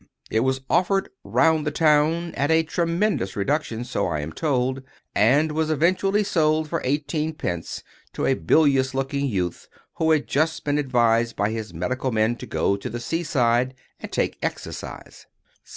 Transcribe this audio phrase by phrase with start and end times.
[0.31, 4.81] It was offered round the town at a tremendous reduction, so I am told;
[5.13, 7.83] and was eventually sold for eighteenpence
[8.13, 12.47] to a bilious looking youth who had just been advised by his medical men to
[12.47, 15.27] go to the sea side, and take exercise.